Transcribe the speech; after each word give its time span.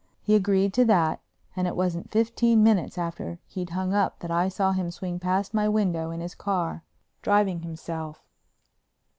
He 0.23 0.33
agreed 0.33 0.73
to 0.73 0.85
that 0.85 1.19
and 1.55 1.67
it 1.67 1.75
wasn't 1.75 2.09
fifteen 2.09 2.63
minutes 2.63 2.97
after 2.97 3.37
he'd 3.45 3.69
hung 3.69 3.93
up 3.93 4.17
that 4.21 4.31
I 4.31 4.49
saw 4.49 4.71
him 4.71 4.89
swing 4.89 5.19
past 5.19 5.53
my 5.53 5.69
window 5.69 6.09
in 6.09 6.21
his 6.21 6.33
car, 6.33 6.81
driving 7.21 7.59
himself. 7.59 8.23